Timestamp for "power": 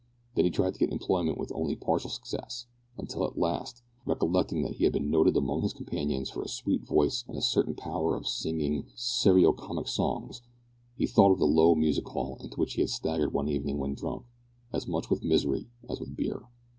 7.75-8.15